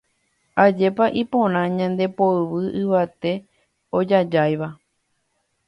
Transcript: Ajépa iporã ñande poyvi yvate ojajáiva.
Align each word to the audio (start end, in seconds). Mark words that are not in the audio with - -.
Ajépa 0.63 1.05
iporã 1.21 1.61
ñande 1.77 2.05
poyvi 2.17 2.61
yvate 2.81 3.31
ojajáiva. 3.97 4.67